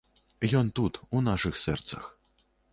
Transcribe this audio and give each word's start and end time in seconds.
Ён 0.59 0.71
тут, 0.79 0.99
у 1.19 1.23
нашых 1.29 1.61
сэрцах. 1.67 2.11